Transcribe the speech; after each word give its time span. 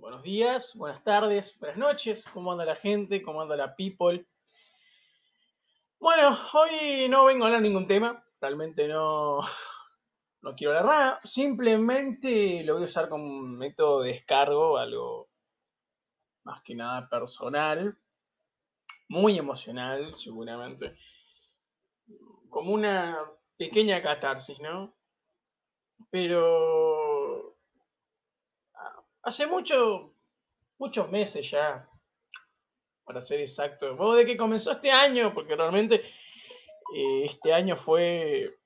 Buenos 0.00 0.22
días, 0.22 0.74
buenas 0.76 1.04
tardes, 1.04 1.58
buenas 1.58 1.76
noches. 1.76 2.24
¿Cómo 2.32 2.50
anda 2.52 2.64
la 2.64 2.74
gente? 2.74 3.20
¿Cómo 3.20 3.42
anda 3.42 3.54
la 3.54 3.76
people? 3.76 4.26
Bueno, 5.98 6.34
hoy 6.54 7.06
no 7.10 7.26
vengo 7.26 7.44
a 7.44 7.48
hablar 7.48 7.60
ningún 7.60 7.86
tema. 7.86 8.24
Realmente 8.40 8.88
no, 8.88 9.40
no 10.40 10.54
quiero 10.56 10.70
hablar 10.70 10.86
nada. 10.86 11.20
Simplemente 11.22 12.64
lo 12.64 12.74
voy 12.74 12.84
a 12.84 12.86
usar 12.86 13.10
como 13.10 13.24
un 13.24 13.58
método 13.58 14.00
de 14.00 14.12
descargo, 14.12 14.78
algo 14.78 15.28
más 16.44 16.62
que 16.62 16.74
nada 16.74 17.06
personal, 17.10 17.98
muy 19.06 19.36
emocional, 19.38 20.14
seguramente. 20.16 20.96
Como 22.48 22.72
una 22.72 23.18
pequeña 23.58 24.00
catarsis, 24.02 24.58
¿no? 24.60 24.96
Pero 26.10 26.99
hace 29.22 29.46
mucho, 29.46 30.14
muchos 30.78 31.10
meses 31.10 31.50
ya, 31.50 31.88
para 33.04 33.20
ser 33.20 33.40
exacto. 33.40 33.96
¿Vos 33.96 34.16
de 34.16 34.26
que 34.26 34.36
comenzó 34.36 34.72
este 34.72 34.90
año? 34.90 35.34
Porque 35.34 35.56
realmente 35.56 35.96
eh, 36.94 37.24
este 37.24 37.52
año 37.52 37.76
fue, 37.76 38.58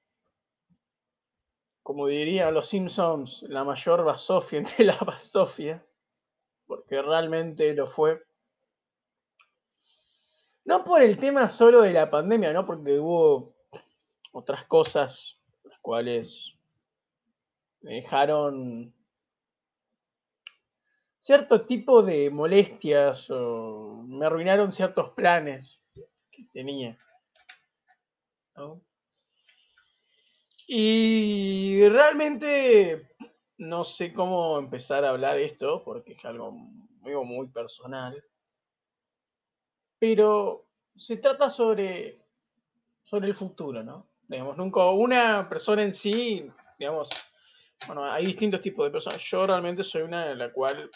como 1.83 2.07
dirían 2.07 2.55
los 2.55 2.69
Simpsons, 2.69 3.45
la 3.48 3.65
mayor 3.65 4.05
basofia 4.05 4.59
entre 4.61 4.85
las 4.85 5.01
basofias. 5.01 5.95
Porque 6.67 7.03
realmente 7.03 7.75
lo 7.75 7.87
fue. 7.87 8.23
No 10.67 10.83
por 10.83 11.03
el 11.03 11.19
tema 11.19 11.47
solo 11.47 11.83
de 11.83 11.93
la 11.93 12.11
pandemia, 12.11 12.53
¿no? 12.55 12.65
Porque 12.65 12.98
hubo 12.98 13.55
otras 14.33 14.65
cosas 14.65 15.39
las 15.62 15.79
cuales 15.81 16.55
me 17.83 17.97
dejaron 17.97 18.95
cierto 21.24 21.64
tipo 21.64 22.02
de 22.02 22.28
molestias 22.28 23.30
o 23.30 24.05
me 24.06 24.27
arruinaron 24.27 24.70
ciertos 24.70 25.08
planes 25.12 25.83
que 26.31 26.44
tenía. 26.53 26.98
Y 30.69 31.89
realmente 31.89 33.16
no 33.56 33.84
sé 33.84 34.12
cómo 34.12 34.58
empezar 34.58 35.06
a 35.06 35.11
hablar 35.11 35.39
esto 35.39 35.83
porque 35.83 36.12
es 36.12 36.22
algo 36.27 36.53
muy, 36.53 37.47
personal. 37.48 38.22
Pero 39.98 40.66
se 40.94 41.16
trata 41.16 41.48
sobre, 41.48 42.19
sobre 43.03 43.28
el 43.28 43.34
futuro, 43.34 43.83
¿no? 43.83 44.11
Digamos, 44.28 44.59
nunca 44.59 44.84
una 44.91 45.48
persona 45.48 45.84
en 45.84 45.94
sí, 45.94 46.47
digamos, 46.78 47.09
bueno, 47.86 48.05
hay 48.05 48.27
distintos 48.27 48.61
tipos 48.61 48.86
de 48.86 48.91
personas. 48.91 49.22
Yo 49.22 49.47
realmente 49.47 49.83
soy 49.83 50.03
una 50.03 50.27
de 50.27 50.34
la 50.36 50.53
cual 50.53 50.91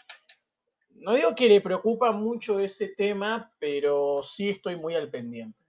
no 1.00 1.14
digo 1.14 1.34
que 1.34 1.48
le 1.48 1.60
preocupa 1.60 2.12
mucho 2.12 2.58
ese 2.58 2.88
tema, 2.88 3.52
pero 3.58 4.20
sí 4.22 4.50
estoy 4.50 4.76
muy 4.76 4.94
al 4.94 5.10
pendiente. 5.10 5.62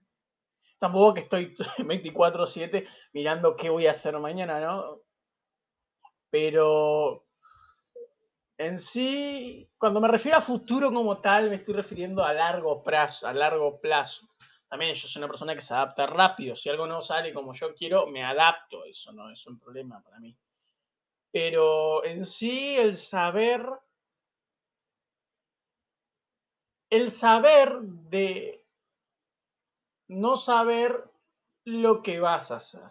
Tampoco 0.78 1.14
que 1.14 1.20
estoy 1.20 1.54
24/7 1.78 2.86
mirando 3.12 3.54
qué 3.56 3.70
voy 3.70 3.86
a 3.86 3.92
hacer 3.92 4.18
mañana, 4.18 4.60
¿no? 4.60 5.00
Pero 6.30 7.26
en 8.56 8.78
sí, 8.78 9.70
cuando 9.78 10.00
me 10.00 10.08
refiero 10.08 10.36
a 10.36 10.42
futuro 10.42 10.92
como 10.92 11.18
tal, 11.18 11.48
me 11.48 11.56
estoy 11.56 11.74
refiriendo 11.74 12.22
a 12.22 12.32
largo 12.32 12.82
plazo, 12.82 13.26
a 13.26 13.32
largo 13.32 13.80
plazo. 13.80 14.28
También 14.68 14.94
yo 14.94 15.08
soy 15.08 15.20
una 15.20 15.28
persona 15.28 15.54
que 15.54 15.62
se 15.62 15.74
adapta 15.74 16.06
rápido. 16.06 16.54
Si 16.54 16.68
algo 16.68 16.86
no 16.86 17.00
sale 17.00 17.32
como 17.32 17.52
yo 17.54 17.74
quiero, 17.74 18.06
me 18.06 18.22
adapto. 18.22 18.84
Eso 18.84 19.12
no 19.12 19.30
es 19.30 19.46
un 19.46 19.58
problema 19.58 20.02
para 20.02 20.20
mí. 20.20 20.36
Pero 21.32 22.04
en 22.04 22.24
sí, 22.24 22.76
el 22.76 22.94
saber 22.96 23.66
el 26.90 27.10
saber 27.10 27.80
de 27.80 28.64
no 30.08 30.36
saber 30.36 31.04
lo 31.64 32.02
que 32.02 32.18
vas 32.18 32.50
a 32.50 32.56
hacer. 32.56 32.82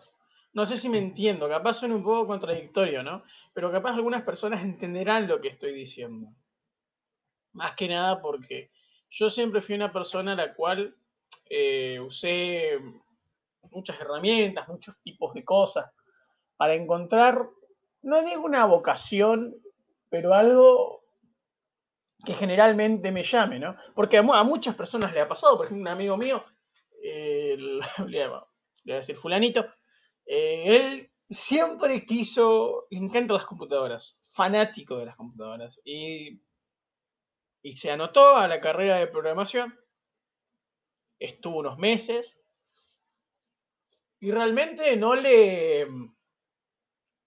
No 0.53 0.65
sé 0.65 0.77
si 0.77 0.89
me 0.89 0.97
entiendo, 0.97 1.47
capaz 1.47 1.73
suena 1.73 1.95
un 1.95 2.03
poco 2.03 2.25
contradictorio, 2.25 3.03
¿no? 3.03 3.23
Pero 3.53 3.71
capaz 3.71 3.93
algunas 3.93 4.23
personas 4.23 4.63
entenderán 4.63 5.27
lo 5.27 5.39
que 5.39 5.49
estoy 5.49 5.73
diciendo. 5.73 6.33
Más 7.53 7.75
que 7.75 7.87
nada 7.87 8.21
porque 8.21 8.71
yo 9.09 9.29
siempre 9.29 9.61
fui 9.61 9.75
una 9.75 9.91
persona 9.91 10.31
a 10.31 10.35
la 10.35 10.53
cual 10.53 10.95
eh, 11.49 11.99
usé 11.99 12.79
muchas 13.71 13.99
herramientas, 13.99 14.67
muchos 14.67 14.95
tipos 15.03 15.33
de 15.33 15.43
cosas 15.43 15.93
para 16.57 16.73
encontrar, 16.73 17.47
no 18.01 18.23
digo 18.23 18.43
una 18.43 18.65
vocación, 18.65 19.55
pero 20.09 20.33
algo 20.33 20.98
que 22.25 22.33
generalmente 22.33 23.11
me 23.11 23.23
llame, 23.23 23.59
¿no? 23.59 23.75
Porque 23.95 24.17
a, 24.17 24.43
muchas 24.43 24.75
personas 24.75 25.13
le 25.13 25.21
ha 25.21 25.27
pasado, 25.27 25.57
por 25.57 25.65
ejemplo, 25.65 25.83
un 25.83 25.87
amigo 25.87 26.17
mío, 26.17 26.43
le, 27.01 28.27
voy 28.27 28.93
a 28.93 28.95
decir 28.95 29.15
fulanito, 29.15 29.65
eh, 30.25 30.63
él 30.65 31.11
siempre 31.29 32.05
quiso, 32.05 32.87
le 32.89 32.99
encantan 32.99 33.37
las 33.37 33.45
computadoras, 33.45 34.19
fanático 34.21 34.97
de 34.97 35.05
las 35.05 35.15
computadoras, 35.15 35.81
y, 35.85 36.41
y 37.61 37.73
se 37.73 37.91
anotó 37.91 38.35
a 38.35 38.47
la 38.47 38.59
carrera 38.59 38.97
de 38.97 39.07
programación, 39.07 39.79
estuvo 41.19 41.59
unos 41.59 41.77
meses, 41.77 42.37
y 44.21 44.31
realmente 44.31 44.97
no 44.97 45.15
le, 45.15 45.87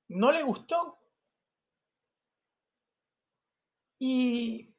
no 0.08 0.32
le 0.32 0.42
gustó. 0.42 0.98
Y 3.98 4.71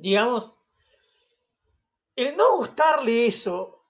digamos, 0.00 0.54
el 2.14 2.36
no 2.36 2.56
gustarle 2.56 3.26
eso, 3.26 3.84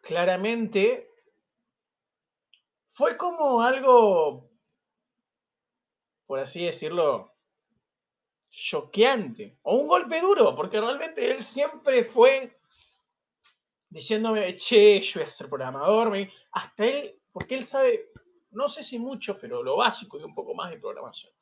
claramente, 0.00 1.10
fue 2.86 3.16
como 3.16 3.62
algo, 3.62 4.50
por 6.26 6.40
así 6.40 6.64
decirlo, 6.64 7.34
choqueante, 8.50 9.58
o 9.62 9.76
un 9.76 9.88
golpe 9.88 10.20
duro, 10.20 10.54
porque 10.54 10.80
realmente 10.80 11.30
él 11.30 11.44
siempre 11.44 12.04
fue 12.04 12.58
diciéndome, 13.88 14.56
che, 14.56 15.00
yo 15.00 15.20
voy 15.20 15.26
a 15.26 15.30
ser 15.30 15.48
programador, 15.48 16.12
hasta 16.52 16.84
él, 16.84 17.20
porque 17.30 17.54
él 17.54 17.64
sabe, 17.64 18.10
no 18.50 18.68
sé 18.68 18.82
si 18.82 18.98
mucho, 18.98 19.38
pero 19.38 19.62
lo 19.62 19.76
básico 19.76 20.18
y 20.18 20.22
un 20.22 20.34
poco 20.34 20.54
más 20.54 20.70
de 20.70 20.78
programación. 20.78 21.32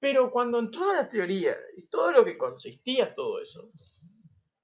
Pero 0.00 0.30
cuando 0.30 0.58
entró 0.58 0.90
a 0.90 0.94
la 0.94 1.08
teoría 1.08 1.54
y 1.76 1.82
todo 1.82 2.10
lo 2.10 2.24
que 2.24 2.38
consistía 2.38 3.12
todo 3.12 3.40
eso, 3.40 3.70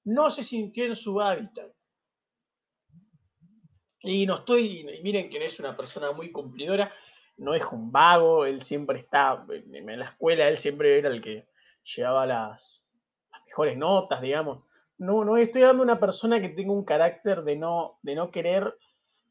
no 0.03 0.29
se 0.29 0.43
sintió 0.43 0.85
en 0.85 0.95
su 0.95 1.21
hábitat. 1.21 1.71
Y 4.01 4.25
no 4.25 4.35
estoy, 4.35 4.83
miren 5.03 5.29
que 5.29 5.45
es 5.45 5.59
una 5.59 5.77
persona 5.77 6.11
muy 6.11 6.31
cumplidora, 6.31 6.91
no 7.37 7.53
es 7.53 7.63
un 7.71 7.91
vago, 7.91 8.45
él 8.45 8.61
siempre 8.61 8.99
está, 8.99 9.45
en 9.49 9.99
la 9.99 10.05
escuela 10.05 10.47
él 10.47 10.57
siempre 10.57 10.97
era 10.97 11.09
el 11.09 11.21
que 11.21 11.47
llevaba 11.83 12.25
las, 12.25 12.83
mejores 13.45 13.77
notas, 13.77 14.21
digamos. 14.21 14.63
No, 14.97 15.23
no 15.23 15.37
estoy 15.37 15.61
hablando 15.61 15.83
de 15.83 15.91
una 15.91 15.99
persona 15.99 16.41
que 16.41 16.49
tenga 16.49 16.73
un 16.73 16.83
carácter 16.83 17.43
de 17.43 17.55
no, 17.55 17.99
de 18.01 18.15
no 18.15 18.31
querer, 18.31 18.77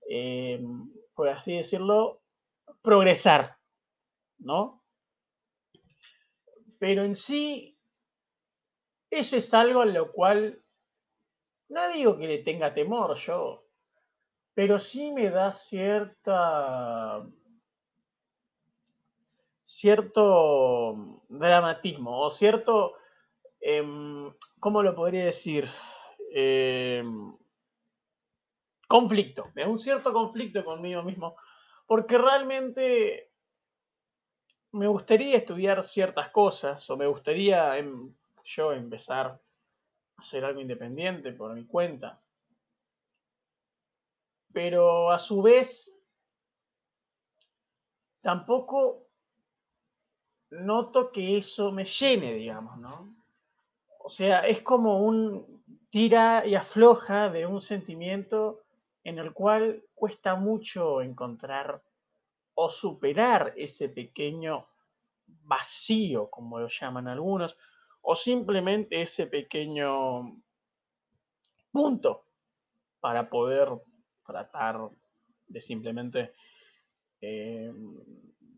eh, 0.09 0.65
por 1.15 1.29
así 1.29 1.57
decirlo, 1.57 2.23
progresar, 2.83 3.59
¿no? 4.39 4.83
Pero 6.87 7.03
en 7.03 7.17
sí, 7.17 7.77
eso 9.11 9.37
es 9.37 9.53
algo 9.53 9.81
a 9.81 9.87
lo 9.87 10.13
cual 10.13 10.63
no 11.69 11.89
digo 11.89 12.17
que 12.17 12.29
le 12.29 12.45
tenga 12.45 12.73
temor 12.73 13.17
yo, 13.17 13.67
pero 14.55 14.79
sí 14.79 15.11
me 15.11 15.29
da 15.31 15.51
cierta 15.51 17.27
cierto 19.65 21.23
dramatismo 21.29 22.21
o 22.21 22.31
cierto, 22.31 22.93
em, 23.61 24.33
¿cómo 24.61 24.81
lo 24.85 24.95
podría 24.95 25.25
decir? 25.25 25.69
Em, 26.33 27.37
conflicto, 28.87 29.51
me 29.57 29.63
da 29.63 29.69
un 29.69 29.81
cierto 29.81 30.13
conflicto 30.13 30.65
conmigo 30.65 31.03
mismo, 31.03 31.35
porque 31.85 32.17
realmente 32.17 33.33
me 34.77 34.87
gustaría 34.87 35.37
estudiar 35.37 35.83
ciertas 35.83 36.29
cosas 36.31 36.89
o 36.91 36.97
me 36.97 37.07
gustaría 37.07 37.77
em, 37.79 38.13
yo 38.45 38.73
empezar 38.73 39.27
a 39.27 39.41
hacer 40.19 40.45
algo 40.45 40.61
independiente 40.61 41.33
por 41.33 41.55
mi 41.55 41.67
cuenta. 41.67 42.21
Pero 44.53 45.11
a 45.11 45.19
su 45.19 45.43
vez, 45.43 45.93
tampoco 48.21 49.07
noto 50.51 51.11
que 51.11 51.39
eso 51.39 51.73
me 51.73 51.85
llene, 51.85 52.35
digamos, 52.35 52.79
¿no? 52.79 53.15
O 53.99 54.09
sea, 54.09 54.41
es 54.41 54.61
como 54.61 55.01
un 55.01 55.65
tira 55.91 56.47
y 56.47 56.55
afloja 56.55 57.29
de 57.29 57.47
un 57.47 57.61
sentimiento 57.61 58.63
en 59.03 59.19
el 59.19 59.33
cual 59.33 59.85
cuesta 59.95 60.37
mucho 60.37 61.03
encontrar 61.03 61.83
o 62.59 62.69
superar 62.69 63.53
ese 63.57 63.89
pequeño 63.91 64.67
vacío, 65.27 66.31
como 66.31 66.59
lo 66.59 66.69
llaman 66.69 67.07
algunos, 67.07 67.57
o 68.01 68.15
simplemente 68.15 69.03
ese 69.03 69.27
pequeño 69.27 70.43
punto 71.71 72.25
para 73.01 73.29
poder 73.29 73.69
tratar 74.25 74.89
de 75.47 75.61
simplemente 75.61 76.33
eh, 77.21 77.73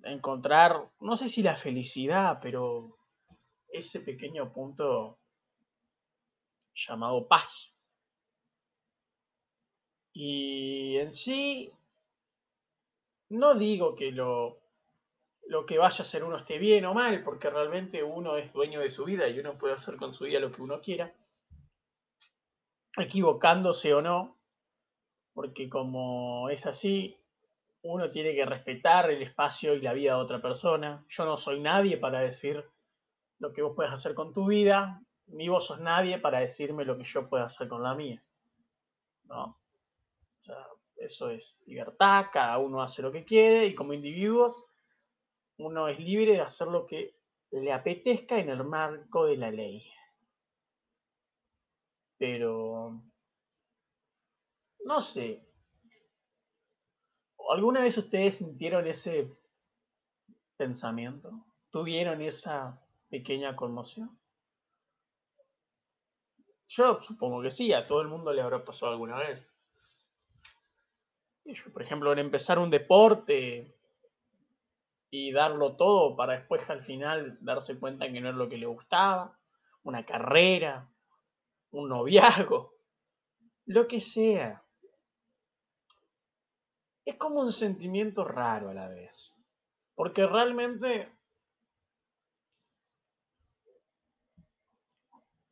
encontrar, 0.04 0.90
no 1.00 1.16
sé 1.16 1.28
si 1.28 1.42
la 1.42 1.56
felicidad, 1.56 2.38
pero 2.40 2.96
ese 3.68 4.00
pequeño 4.00 4.52
punto 4.52 5.18
llamado 6.74 7.26
paz. 7.26 7.74
Y 10.12 10.96
en 10.98 11.12
sí, 11.12 11.72
no 13.30 13.54
digo 13.54 13.94
que 13.94 14.12
lo, 14.12 14.60
lo 15.46 15.66
que 15.66 15.78
vaya 15.78 16.02
a 16.02 16.06
ser 16.06 16.25
uno 16.25 16.36
esté 16.36 16.58
bien 16.58 16.84
o 16.84 16.94
mal, 16.94 17.22
porque 17.22 17.50
realmente 17.50 18.02
uno 18.02 18.36
es 18.36 18.52
dueño 18.52 18.80
de 18.80 18.90
su 18.90 19.04
vida 19.04 19.28
y 19.28 19.38
uno 19.40 19.58
puede 19.58 19.75
hacer 19.75 19.96
con 19.96 20.14
su 20.14 20.25
vida 20.25 20.40
lo 20.40 20.52
que 20.52 20.62
uno 20.62 20.80
quiera, 20.80 21.14
equivocándose 22.96 23.94
o 23.94 24.02
no, 24.02 24.36
porque 25.34 25.69
como 25.69 26.48
es 26.50 26.66
así, 26.66 27.16
uno 27.82 28.10
tiene 28.10 28.34
que 28.34 28.44
respetar 28.44 29.10
el 29.10 29.22
espacio 29.22 29.74
y 29.74 29.81
la 29.81 29.92
vida 29.92 30.14
de 30.14 30.20
otra 30.20 30.42
persona. 30.42 31.04
Yo 31.08 31.24
no 31.24 31.36
soy 31.36 31.60
nadie 31.60 31.96
para 31.96 32.20
decir 32.20 32.64
lo 33.38 33.52
que 33.52 33.62
vos 33.62 33.72
puedes 33.74 33.92
hacer 33.92 34.14
con 34.14 34.32
tu 34.32 34.46
vida, 34.46 35.00
ni 35.28 35.48
vos 35.48 35.66
sos 35.66 35.81
nadie 35.81 36.19
para 36.19 36.40
decirme 36.40 36.84
lo 36.84 36.96
que 36.96 37.04
yo 37.04 37.28
puedo 37.28 37.44
hacer 37.44 37.69
con 37.69 37.82
la 37.82 37.94
mía. 37.94 38.22
¿No? 39.24 39.58
Eso 40.98 41.30
es 41.30 41.60
libertad, 41.66 42.26
cada 42.32 42.58
uno 42.58 42.82
hace 42.82 43.02
lo 43.02 43.12
que 43.12 43.24
quiere 43.24 43.66
y 43.66 43.74
como 43.74 43.92
individuos 43.92 44.64
uno 45.58 45.88
es 45.88 45.98
libre 45.98 46.32
de 46.32 46.40
hacer 46.40 46.68
lo 46.68 46.86
que 46.86 47.18
le 47.50 47.72
apetezca 47.72 48.38
en 48.38 48.50
el 48.50 48.64
marco 48.64 49.26
de 49.26 49.36
la 49.36 49.50
ley. 49.50 49.82
Pero, 52.16 53.00
no 54.84 55.00
sé, 55.00 55.44
¿alguna 57.50 57.80
vez 57.80 57.96
ustedes 57.98 58.36
sintieron 58.36 58.86
ese 58.86 59.36
pensamiento? 60.56 61.44
¿Tuvieron 61.70 62.22
esa 62.22 62.80
pequeña 63.08 63.54
conmoción? 63.56 64.18
Yo 66.68 67.00
supongo 67.00 67.42
que 67.42 67.50
sí, 67.50 67.72
a 67.72 67.86
todo 67.86 68.02
el 68.02 68.08
mundo 68.08 68.32
le 68.32 68.42
habrá 68.42 68.64
pasado 68.64 68.92
alguna 68.92 69.18
vez. 69.18 69.42
Por 71.72 71.82
ejemplo, 71.82 72.12
en 72.12 72.18
empezar 72.18 72.58
un 72.58 72.70
deporte 72.70 73.74
y 75.10 75.32
darlo 75.32 75.76
todo 75.76 76.14
para 76.14 76.34
después 76.34 76.68
al 76.68 76.82
final 76.82 77.38
darse 77.40 77.78
cuenta 77.78 78.10
que 78.12 78.20
no 78.20 78.28
es 78.28 78.34
lo 78.34 78.48
que 78.48 78.58
le 78.58 78.66
gustaba, 78.66 79.38
una 79.82 80.04
carrera, 80.04 80.90
un 81.70 81.88
noviazgo, 81.88 82.74
lo 83.66 83.88
que 83.88 84.00
sea. 84.00 84.62
Es 87.06 87.16
como 87.16 87.40
un 87.40 87.52
sentimiento 87.52 88.24
raro 88.24 88.68
a 88.68 88.74
la 88.74 88.88
vez, 88.88 89.32
porque 89.94 90.26
realmente 90.26 91.10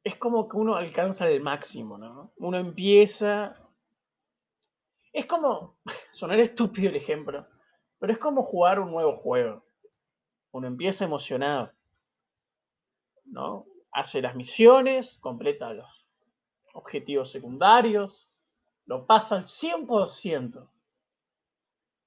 es 0.05 0.17
como 0.19 0.47
que 0.47 0.59
uno 0.59 0.77
alcanza 0.77 1.27
el 1.29 1.41
máximo, 1.41 1.97
¿no? 1.97 2.33
Uno 2.37 2.59
empieza... 2.59 3.66
Es 5.17 5.25
como, 5.25 5.79
sonar 6.13 6.39
estúpido 6.41 6.91
el 6.91 6.97
ejemplo, 6.97 7.47
pero 7.99 8.13
es 8.13 8.19
como 8.19 8.43
jugar 8.43 8.79
un 8.79 8.91
nuevo 8.91 9.17
juego. 9.17 9.65
Uno 10.51 10.67
empieza 10.67 11.07
emocionado, 11.07 11.73
¿no? 13.25 13.65
Hace 13.93 14.21
las 14.21 14.37
misiones, 14.37 15.17
completa 15.19 15.73
los 15.73 16.11
objetivos 16.75 17.31
secundarios, 17.31 18.31
lo 18.85 19.07
pasa 19.07 19.37
al 19.37 19.45
100%. 19.45 20.69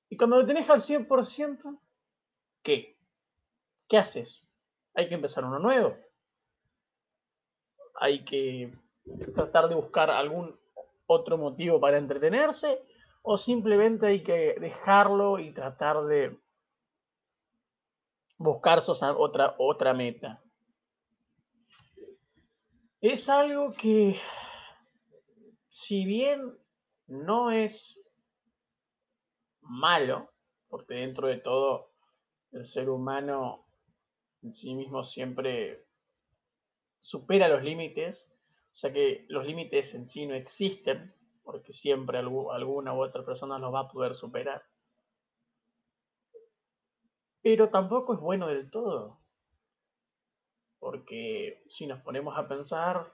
Y 0.10 0.16
cuando 0.16 0.36
lo 0.38 0.46
tenés 0.46 0.70
al 0.70 0.82
100%, 0.82 1.80
¿qué? 2.62 2.96
¿Qué 3.88 3.98
haces? 3.98 4.44
Hay 4.94 5.10
que 5.10 5.16
empezar 5.16 5.44
uno 5.46 5.58
nuevo 5.58 5.98
hay 8.00 8.24
que 8.24 8.74
tratar 9.34 9.68
de 9.68 9.76
buscar 9.76 10.10
algún 10.10 10.58
otro 11.06 11.38
motivo 11.38 11.80
para 11.80 11.98
entretenerse 11.98 12.82
o 13.22 13.38
simplemente 13.38 14.08
hay 14.08 14.24
que 14.24 14.56
dejarlo 14.60 15.40
y 15.40 15.52
tratar 15.54 16.06
de 16.06 16.40
buscar 18.38 18.80
otra, 19.18 19.56
otra 19.58 19.94
meta. 19.94 20.42
Es 23.02 23.30
algo 23.30 23.74
que, 23.74 24.18
si 25.70 26.06
bien 26.06 26.40
no 27.08 27.52
es 27.52 28.00
malo, 29.62 30.32
porque 30.68 30.96
dentro 30.96 31.28
de 31.28 31.38
todo 31.38 31.92
el 32.52 32.66
ser 32.66 32.90
humano 32.90 33.66
en 34.42 34.52
sí 34.52 34.74
mismo 34.74 35.04
siempre 35.04 35.86
supera 37.00 37.48
los 37.48 37.64
límites, 37.64 38.28
o 38.72 38.76
sea 38.76 38.92
que 38.92 39.26
los 39.30 39.46
límites 39.46 39.94
en 39.94 40.06
sí 40.06 40.26
no 40.26 40.36
existen, 40.36 41.14
porque 41.52 41.74
siempre 41.74 42.20
alguna 42.20 42.94
u 42.94 43.02
otra 43.02 43.26
persona 43.26 43.58
los 43.58 43.74
va 43.74 43.80
a 43.80 43.88
poder 43.88 44.14
superar. 44.14 44.64
Pero 47.42 47.70
tampoco 47.70 48.14
es 48.14 48.20
bueno 48.20 48.46
del 48.48 48.70
todo, 48.70 49.20
porque 50.78 51.64
si 51.68 51.88
nos 51.88 52.02
ponemos 52.02 52.38
a 52.38 52.48
pensar, 52.48 53.12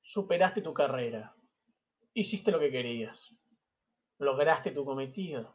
superaste 0.00 0.60
tu 0.60 0.74
carrera, 0.74 1.36
hiciste 2.14 2.50
lo 2.50 2.58
que 2.58 2.72
querías, 2.72 3.32
lograste 4.18 4.72
tu 4.72 4.84
cometido. 4.84 5.54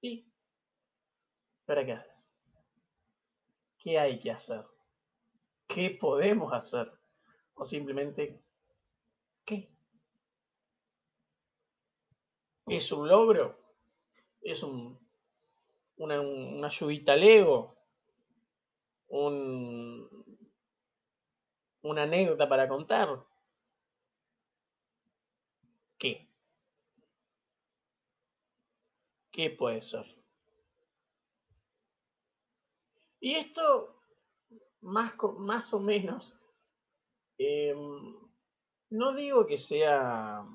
¿Y 0.00 0.32
para 1.66 1.84
qué 1.84 1.92
haces? 1.92 2.26
¿Qué 3.76 3.98
hay 3.98 4.18
que 4.18 4.30
hacer? 4.30 4.64
qué 5.74 5.90
podemos 5.90 6.52
hacer 6.52 6.90
o 7.54 7.64
simplemente 7.64 8.40
qué. 9.44 9.70
¿Es 12.66 12.90
un 12.92 13.08
logro? 13.08 13.58
¿Es 14.40 14.62
un, 14.62 14.98
una, 15.96 16.20
una 16.20 16.66
ayudita 16.66 17.12
al 17.12 17.22
ego? 17.22 17.76
Un, 19.08 20.08
¿Una 21.82 22.04
anécdota 22.04 22.48
para 22.48 22.66
contar? 22.66 23.22
¿Qué? 25.98 26.26
¿Qué 29.30 29.50
puede 29.50 29.82
ser? 29.82 30.06
Y 33.20 33.34
esto 33.34 34.00
más, 34.80 35.14
más 35.38 35.74
o 35.74 35.80
menos, 35.80 36.34
em, 37.36 38.23
no 38.94 39.12
digo 39.12 39.44
que 39.44 39.56
sea, 39.56 40.46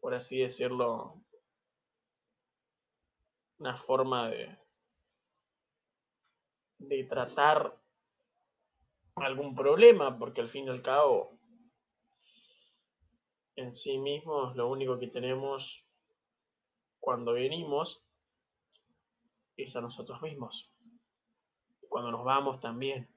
por 0.00 0.14
así 0.14 0.38
decirlo, 0.38 1.22
una 3.58 3.76
forma 3.76 4.30
de, 4.30 4.58
de 6.78 7.04
tratar 7.04 7.78
algún 9.16 9.54
problema, 9.54 10.18
porque 10.18 10.40
al 10.40 10.48
fin 10.48 10.64
y 10.64 10.70
al 10.70 10.80
cabo, 10.80 11.38
en 13.56 13.74
sí 13.74 13.98
mismos, 13.98 14.56
lo 14.56 14.70
único 14.70 14.98
que 14.98 15.08
tenemos 15.08 15.84
cuando 17.00 17.34
venimos 17.34 18.02
es 19.58 19.76
a 19.76 19.82
nosotros 19.82 20.22
mismos. 20.22 20.70
Cuando 21.90 22.10
nos 22.12 22.24
vamos 22.24 22.60
también. 22.60 23.14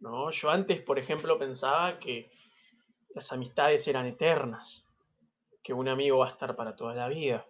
¿No? 0.00 0.30
Yo 0.30 0.50
antes, 0.50 0.82
por 0.82 0.98
ejemplo, 0.98 1.38
pensaba 1.38 1.98
que 1.98 2.30
las 3.14 3.32
amistades 3.32 3.86
eran 3.88 4.06
eternas, 4.06 4.86
que 5.62 5.72
un 5.72 5.88
amigo 5.88 6.18
va 6.18 6.26
a 6.26 6.30
estar 6.30 6.54
para 6.56 6.76
toda 6.76 6.94
la 6.94 7.08
vida, 7.08 7.46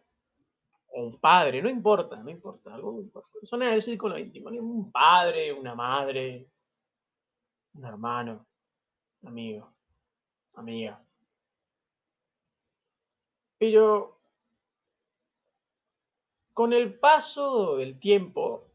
o 0.90 1.04
un 1.04 1.20
padre, 1.20 1.60
no 1.62 1.68
importa, 1.68 2.16
no 2.16 2.30
importa, 2.30 2.74
algo 2.74 3.04
persona 3.32 3.70
del 3.70 3.82
círculo 3.82 4.18
íntimo, 4.18 4.48
un 4.50 4.90
padre, 4.90 5.52
una 5.52 5.74
madre, 5.74 6.48
un 7.74 7.84
hermano, 7.84 8.46
amigo, 9.22 9.72
amiga. 10.54 11.02
Pero 13.58 14.18
con 16.54 16.72
el 16.72 16.98
paso 16.98 17.76
del 17.76 17.98
tiempo, 17.98 18.67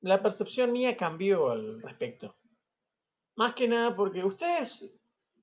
la 0.00 0.22
percepción 0.22 0.72
mía 0.72 0.96
cambió 0.96 1.50
al 1.50 1.82
respecto. 1.82 2.36
Más 3.36 3.54
que 3.54 3.68
nada 3.68 3.94
porque 3.94 4.24
ustedes, 4.24 4.90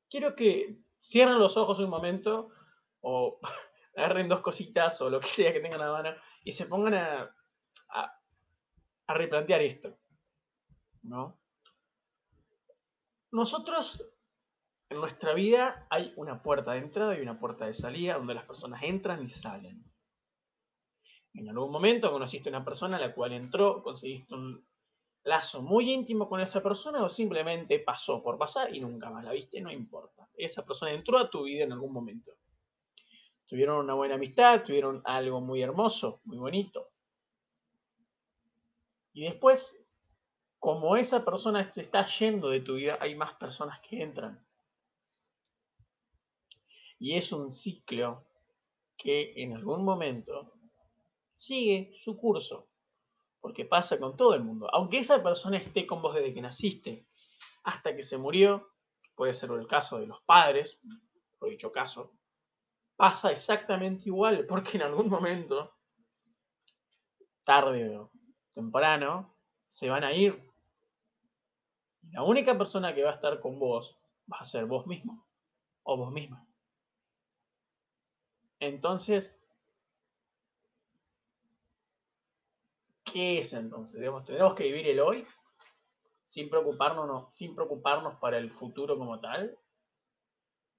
quiero 0.09 0.35
que 0.35 0.77
cierren 1.01 1.39
los 1.39 1.57
ojos 1.57 1.79
un 1.79 1.89
momento 1.89 2.49
o 3.01 3.39
agarren 3.95 4.27
dos 4.27 4.41
cositas 4.41 5.01
o 5.01 5.09
lo 5.09 5.19
que 5.19 5.27
sea 5.27 5.53
que 5.53 5.59
tengan 5.59 5.81
a 5.81 5.91
mano 5.91 6.15
y 6.43 6.51
se 6.51 6.65
pongan 6.65 6.95
a, 6.95 7.35
a 9.07 9.13
replantear 9.13 9.61
esto, 9.61 9.97
¿no? 11.03 11.39
Nosotros, 13.31 14.07
en 14.89 14.97
nuestra 14.97 15.33
vida, 15.33 15.87
hay 15.89 16.13
una 16.15 16.41
puerta 16.41 16.71
de 16.71 16.79
entrada 16.79 17.17
y 17.17 17.21
una 17.21 17.39
puerta 17.39 17.65
de 17.65 17.73
salida 17.73 18.17
donde 18.17 18.33
las 18.33 18.45
personas 18.45 18.81
entran 18.83 19.23
y 19.23 19.29
salen. 19.29 19.83
En 21.35 21.49
algún 21.49 21.71
momento 21.71 22.11
conociste 22.11 22.49
a 22.49 22.53
una 22.53 22.63
persona 22.63 22.95
a 22.95 22.99
la 22.99 23.13
cual 23.13 23.33
entró, 23.33 23.83
conseguiste 23.83 24.33
un 24.33 24.65
lazo 25.25 25.61
muy 25.61 25.91
íntimo 25.91 26.29
con 26.29 26.39
esa 26.39 26.63
persona 26.63 27.03
o 27.03 27.09
simplemente 27.09 27.79
pasó 27.79 28.23
por 28.23 28.37
pasar 28.37 28.73
y 28.73 28.79
nunca 28.79 29.09
más 29.09 29.23
la 29.23 29.31
viste, 29.31 29.59
no 29.59 29.71
importa. 29.71 30.29
Esa 30.37 30.65
persona 30.65 30.93
entró 30.93 31.17
a 31.17 31.29
tu 31.29 31.43
vida 31.43 31.63
en 31.63 31.73
algún 31.73 31.91
momento. 31.91 32.31
Tuvieron 33.45 33.77
una 33.77 33.93
buena 33.93 34.15
amistad, 34.15 34.63
tuvieron 34.63 35.01
algo 35.03 35.41
muy 35.41 35.61
hermoso, 35.61 36.21
muy 36.23 36.37
bonito. 36.37 36.89
Y 39.13 39.23
después, 39.23 39.75
como 40.57 40.95
esa 40.95 41.25
persona 41.25 41.69
se 41.69 41.81
está 41.81 42.05
yendo 42.05 42.49
de 42.49 42.61
tu 42.61 42.75
vida, 42.75 42.97
hay 43.01 43.15
más 43.15 43.33
personas 43.33 43.81
que 43.81 44.01
entran. 44.01 44.43
Y 46.97 47.15
es 47.15 47.31
un 47.31 47.51
ciclo 47.51 48.23
que 48.95 49.33
en 49.35 49.53
algún 49.53 49.83
momento 49.83 50.54
sigue 51.35 51.91
su 51.93 52.17
curso, 52.17 52.67
porque 53.41 53.65
pasa 53.65 53.99
con 53.99 54.15
todo 54.15 54.33
el 54.33 54.43
mundo. 54.43 54.67
Aunque 54.73 54.99
esa 54.99 55.21
persona 55.21 55.57
esté 55.57 55.85
con 55.85 56.01
vos 56.01 56.15
desde 56.15 56.33
que 56.33 56.41
naciste 56.41 57.05
hasta 57.63 57.95
que 57.95 58.03
se 58.03 58.17
murió, 58.17 58.71
puede 59.15 59.33
ser 59.33 59.51
el 59.51 59.67
caso 59.67 59.99
de 59.99 60.07
los 60.07 60.21
padres, 60.21 60.81
por 61.37 61.49
dicho 61.49 61.71
caso, 61.71 62.13
pasa 62.95 63.31
exactamente 63.31 64.05
igual, 64.05 64.45
porque 64.47 64.77
en 64.77 64.83
algún 64.83 65.09
momento, 65.09 65.75
tarde 67.43 67.97
o 67.97 68.11
temprano, 68.53 69.35
se 69.67 69.89
van 69.89 70.03
a 70.03 70.13
ir. 70.13 70.41
la 72.11 72.23
única 72.23 72.57
persona 72.57 72.95
que 72.95 73.03
va 73.03 73.11
a 73.11 73.15
estar 73.15 73.41
con 73.41 73.59
vos 73.59 73.97
va 74.31 74.37
a 74.37 74.45
ser 74.45 74.65
vos 74.65 74.87
mismo 74.87 75.27
o 75.83 75.97
vos 75.97 76.11
misma. 76.11 76.47
Entonces, 78.59 79.37
¿qué 83.15 83.39
es 83.39 83.53
entonces? 83.53 83.97
tenemos 84.25 84.55
que 84.55 84.65
vivir 84.65 84.89
el 84.89 84.99
hoy 84.99 85.25
sin 86.25 86.49
preocuparnos, 86.49 87.33
sin 87.33 87.55
preocuparnos 87.55 88.15
para 88.15 88.37
el 88.37 88.51
futuro 88.51 88.97
como 88.97 89.21
tal. 89.21 89.57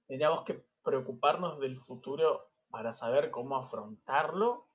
Tendríamos 0.06 0.44
que 0.44 0.62
preocuparnos 0.82 1.58
del 1.58 1.78
futuro 1.78 2.50
para 2.68 2.92
saber 2.92 3.30
cómo 3.30 3.56
afrontarlo? 3.56 4.68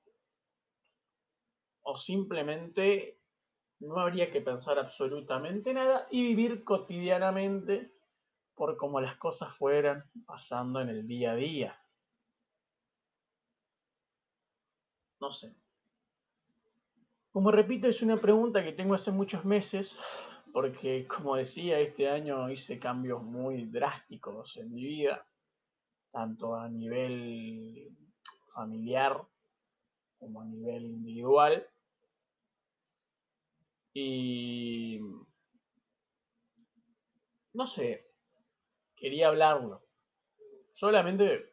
¿O 1.82 1.96
simplemente 1.96 3.20
no 3.78 4.00
habría 4.00 4.32
que 4.32 4.40
pensar 4.40 4.80
absolutamente 4.80 5.72
nada 5.72 6.08
y 6.10 6.20
vivir 6.20 6.64
cotidianamente 6.64 7.94
por 8.56 8.76
cómo 8.76 9.00
las 9.00 9.18
cosas 9.18 9.56
fueran 9.56 10.10
pasando 10.26 10.80
en 10.80 10.88
el 10.88 11.06
día 11.06 11.30
a 11.30 11.36
día? 11.36 11.80
No 15.20 15.30
sé. 15.30 15.54
Como 17.32 17.50
repito, 17.50 17.88
es 17.88 18.02
una 18.02 18.16
pregunta 18.16 18.62
que 18.62 18.72
tengo 18.72 18.94
hace 18.94 19.10
muchos 19.10 19.44
meses, 19.44 20.00
porque 20.52 21.06
como 21.06 21.36
decía, 21.36 21.80
este 21.80 22.08
año 22.08 22.50
hice 22.50 22.78
cambios 22.78 23.22
muy 23.22 23.66
drásticos 23.66 24.56
en 24.58 24.72
mi 24.72 24.84
vida 24.84 25.26
tanto 26.12 26.54
a 26.54 26.68
nivel 26.68 27.90
familiar 28.54 29.26
como 30.18 30.42
a 30.42 30.44
nivel 30.44 30.84
individual. 30.84 31.66
Y 33.94 35.00
no 37.54 37.66
sé, 37.66 38.06
quería 38.94 39.28
hablarlo. 39.28 39.82
Solamente, 40.72 41.52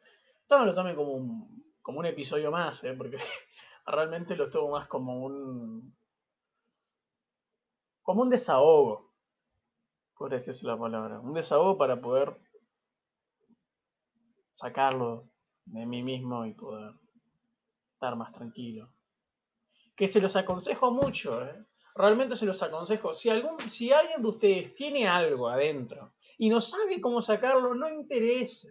no 0.50 0.66
lo 0.66 0.76
tome 0.76 0.96
como 0.96 1.14
un, 1.14 1.74
como 1.82 2.00
un 2.00 2.06
episodio 2.06 2.52
más, 2.52 2.84
¿eh? 2.84 2.94
porque 2.94 3.18
realmente 3.90 4.36
lo 4.36 4.50
tomo 4.50 4.72
más 4.72 4.88
como 4.88 5.24
un, 5.24 5.96
como 8.02 8.22
un 8.22 8.30
desahogo, 8.30 9.12
por 10.16 10.30
decirse 10.30 10.66
la 10.66 10.78
palabra, 10.78 11.20
un 11.20 11.34
desahogo 11.34 11.78
para 11.78 12.00
poder 12.00 12.40
sacarlo 14.52 15.30
de 15.66 15.86
mí 15.86 16.04
mismo 16.04 16.46
y 16.46 16.54
poder 16.54 16.94
estar 17.94 18.16
más 18.16 18.32
tranquilo. 18.32 18.94
Que 19.96 20.08
se 20.08 20.22
los 20.22 20.36
aconsejo 20.36 20.92
mucho, 20.92 21.44
¿eh? 21.44 21.66
realmente 21.96 22.36
se 22.36 22.46
los 22.46 22.62
aconsejo. 22.64 23.14
Si, 23.14 23.30
algún, 23.30 23.70
si 23.70 23.92
alguien 23.92 24.22
de 24.22 24.28
ustedes 24.28 24.74
tiene 24.74 25.08
algo 25.08 25.50
adentro 25.50 26.14
y 26.38 26.50
no 26.50 26.62
sabe 26.62 27.02
cómo 27.02 27.22
sacarlo, 27.22 27.76
no 27.76 27.90
interesa. 27.90 28.70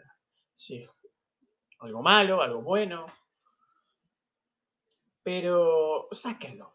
Si 0.55 0.79
es 0.79 0.91
algo 1.81 2.03
malo, 2.03 2.41
algo 2.41 2.63
bueno. 2.63 3.07
Pero 5.29 6.09
sáquenlo. 6.11 6.73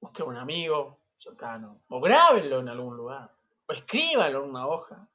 Busquen 0.00 0.28
un 0.28 0.36
amigo 0.36 1.00
cercano. 1.16 1.80
O 1.88 2.00
grábenlo 2.00 2.60
en 2.60 2.68
algún 2.68 2.96
lugar. 2.96 3.34
O 3.66 3.72
escríbanlo 3.72 4.44
en 4.44 4.50
una 4.50 4.68
hoja. 4.68 5.08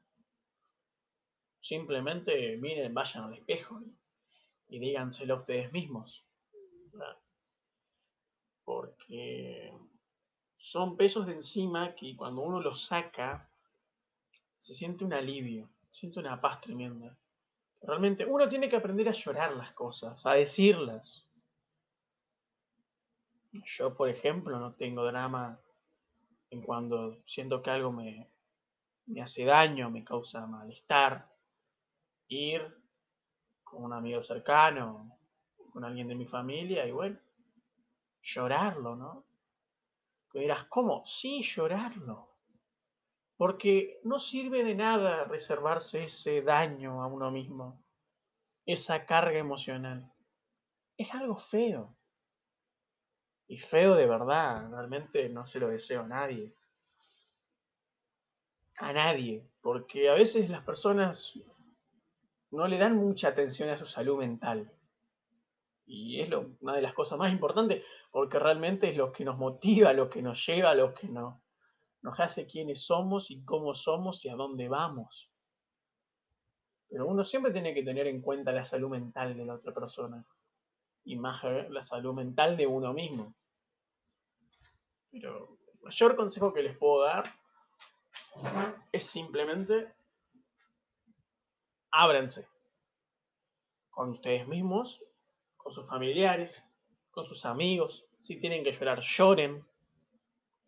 Simplemente 1.62 2.58
miren, 2.58 2.94
vayan 2.94 3.24
al 3.24 3.36
espejo 3.36 3.80
y, 4.68 4.78
díganselo 4.78 5.36
a 5.36 5.38
ustedes 5.38 5.72
mismos. 5.72 6.26
Porque 8.66 9.74
son 10.58 10.98
pesos 10.98 11.28
de 11.28 11.36
encima 11.36 11.96
que 11.96 12.14
cuando 12.18 12.42
uno 12.42 12.60
los 12.60 12.84
saca, 12.84 13.50
se 14.58 14.74
siente 14.74 15.06
un 15.06 15.14
alivio, 15.14 15.70
siente 15.92 16.20
una 16.20 16.42
paz 16.42 16.60
tremenda. 16.60 17.18
Realmente 17.82 18.26
uno 18.26 18.50
tiene 18.50 18.68
que 18.68 18.76
aprender 18.76 19.08
a 19.08 19.14
llorar 19.14 19.56
las 19.56 19.72
cosas, 19.72 20.26
a 20.26 20.34
decirlas. 20.34 21.29
Yo, 23.52 23.96
por 23.96 24.10
ejemplo, 24.10 24.60
no 24.60 24.76
tengo 24.76 25.06
drama 25.06 25.60
en 26.52 26.62
cuando 26.62 27.22
siento 27.26 27.62
que 27.62 27.72
algo 27.72 27.92
me, 27.92 28.30
me 29.08 29.22
hace 29.22 29.44
daño, 29.46 29.90
me 29.90 30.04
causa 30.04 30.46
malestar 30.46 31.30
ir 32.28 32.62
con 33.64 33.84
un 33.84 33.94
amigo 33.94 34.22
cercano, 34.22 35.18
con 35.72 35.84
alguien 35.84 36.08
de 36.08 36.16
mi 36.16 36.26
familia 36.26 36.86
y 36.86 36.92
bueno, 36.92 37.20
llorarlo, 38.22 38.96
¿no? 38.96 39.26
Dirás, 40.34 40.66
¿cómo? 40.66 41.04
Sí, 41.06 41.42
llorarlo. 41.42 42.30
Porque 43.36 44.00
no 44.04 44.20
sirve 44.20 44.64
de 44.64 44.76
nada 44.76 45.24
reservarse 45.24 46.04
ese 46.04 46.42
daño 46.42 47.02
a 47.02 47.08
uno 47.08 47.32
mismo, 47.32 47.84
esa 48.66 49.06
carga 49.06 49.40
emocional. 49.40 50.12
Es 50.98 51.14
algo 51.16 51.36
feo. 51.36 51.99
Y 53.50 53.58
feo 53.58 53.96
de 53.96 54.06
verdad, 54.06 54.70
realmente 54.70 55.28
no 55.28 55.44
se 55.44 55.60
lo 55.60 55.70
deseo 55.70 56.02
a 56.04 56.08
nadie. 56.08 56.54
A 58.78 58.94
nadie, 58.94 59.44
porque 59.62 60.08
a 60.08 60.14
veces 60.14 60.50
las 60.52 60.62
personas 60.62 61.34
no 62.52 62.68
le 62.68 62.78
dan 62.78 62.96
mucha 62.96 63.30
atención 63.30 63.70
a 63.70 63.76
su 63.76 63.88
salud 63.88 64.20
mental. 64.20 64.72
Y 65.88 66.22
es 66.22 66.30
una 66.62 66.76
de 66.76 66.84
las 66.84 66.94
cosas 66.94 67.18
más 67.18 67.32
importantes, 67.32 67.84
porque 68.12 68.38
realmente 68.38 68.88
es 68.88 68.96
lo 68.96 69.12
que 69.12 69.26
nos 69.26 69.40
motiva, 69.40 69.94
lo 69.94 70.10
que 70.10 70.22
nos 70.22 70.46
lleva, 70.46 70.76
lo 70.76 70.94
que 70.94 71.08
nos, 71.08 71.42
nos 72.04 72.20
hace 72.20 72.46
quiénes 72.46 72.86
somos 72.86 73.32
y 73.32 73.44
cómo 73.44 73.74
somos 73.74 74.24
y 74.26 74.30
a 74.30 74.36
dónde 74.36 74.70
vamos. 74.70 75.32
Pero 76.88 77.08
uno 77.08 77.26
siempre 77.26 77.52
tiene 77.52 77.74
que 77.74 77.82
tener 77.82 78.06
en 78.06 78.22
cuenta 78.22 78.52
la 78.52 78.64
salud 78.64 78.90
mental 78.90 79.36
de 79.36 79.46
la 79.46 79.56
otra 79.56 79.74
persona. 79.74 80.24
Y 81.10 81.16
más 81.16 81.44
la 81.44 81.82
salud 81.82 82.14
mental 82.14 82.56
de 82.56 82.68
uno 82.68 82.94
mismo. 82.94 83.34
Pero 85.10 85.58
el 85.74 85.80
mayor 85.82 86.16
consejo 86.16 86.54
que 86.54 86.62
les 86.62 86.78
puedo 86.78 87.02
dar 87.02 87.24
es 88.92 89.08
simplemente 89.08 89.92
ábranse 91.90 92.48
con 93.90 94.10
ustedes 94.10 94.48
mismos, 94.48 95.04
con 95.58 95.72
sus 95.72 95.90
familiares, 95.90 96.64
con 97.10 97.26
sus 97.26 97.44
amigos. 97.44 98.06
Si 98.22 98.40
tienen 98.40 98.64
que 98.64 98.72
llorar, 98.72 99.00
lloren. 99.00 99.66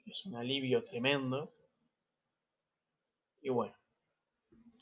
Es 0.07 0.25
un 0.25 0.37
alivio 0.37 0.83
tremendo. 0.83 1.53
Y 3.41 3.49
bueno, 3.49 3.77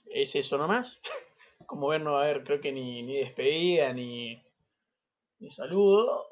es 0.06 0.34
eso 0.38 0.58
nomás. 0.58 1.02
Como 1.68 1.90
ven, 1.90 2.06
no 2.06 2.14
va 2.14 2.22
a 2.22 2.24
haber, 2.24 2.46
creo 2.46 2.62
que 2.62 2.72
ni, 2.72 3.04
ni 3.04 3.18
despedida, 3.18 3.92
ni, 3.92 4.42
ni 5.40 5.50
saludo. 5.50 6.26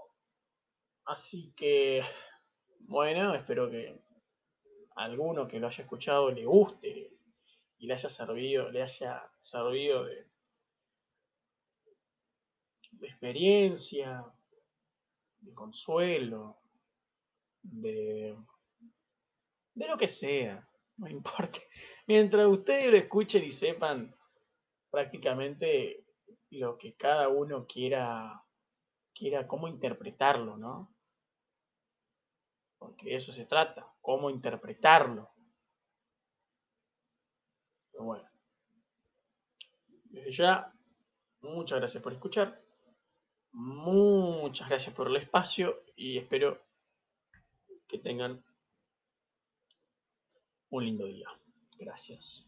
Así 1.06 1.54
que, 1.56 2.02
bueno, 2.80 3.34
espero 3.34 3.70
que 3.70 4.00
a 4.96 5.04
alguno 5.04 5.48
que 5.48 5.60
lo 5.60 5.68
haya 5.68 5.84
escuchado 5.84 6.32
le 6.32 6.46
guste 6.46 7.12
y 7.78 7.88
le 7.88 7.94
haya 7.94 8.10
servido, 8.10 8.70
le 8.70 8.84
haya 8.84 9.32
servido 9.38 10.06
de, 10.06 10.28
de 12.92 13.08
experiencia, 13.08 14.26
de 15.40 15.54
consuelo, 15.54 16.58
de 17.62 18.36
de 19.78 19.88
lo 19.88 19.96
que 19.96 20.08
sea, 20.08 20.68
no 20.98 21.08
importa. 21.18 21.60
Mientras 22.08 22.48
ustedes 22.48 22.90
lo 22.90 22.98
escuchen 22.98 23.44
y 23.44 23.52
sepan 23.52 24.14
prácticamente 24.90 26.06
lo 26.50 26.78
que 26.78 26.96
cada 26.96 27.30
uno 27.30 27.66
quiera, 27.68 28.44
quiera 29.18 29.48
cómo 29.48 29.68
interpretarlo, 29.68 30.58
¿no? 30.58 30.94
Porque 32.78 33.08
de 33.08 33.16
eso 33.16 33.34
se 33.34 33.46
trata, 33.46 33.92
cómo 34.02 34.30
interpretarlo. 34.30 35.32
Pero 37.92 38.04
bueno, 38.04 38.30
desde 40.06 40.32
ya, 40.32 40.74
muchas 41.42 41.80
gracias 41.80 42.04
por 42.04 42.14
escuchar, 42.14 42.62
muchas 43.52 44.70
gracias 44.70 44.94
por 44.96 45.08
el 45.08 45.16
espacio 45.16 45.84
y 45.96 46.18
espero 46.18 46.64
que 47.88 47.98
tengan 47.98 48.44
un 50.70 50.86
lindo 50.86 51.06
día. 51.06 51.30
Gracias. 51.78 52.48